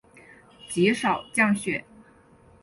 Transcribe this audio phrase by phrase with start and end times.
[0.67, 1.85] 极少降雪。